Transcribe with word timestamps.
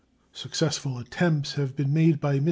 Successful 0.33 0.97
attempts 0.97 1.53
have 1.53 1.75
been 1.75 1.93
made 1.93 2.19
by 2.19 2.37
MM. 2.39 2.39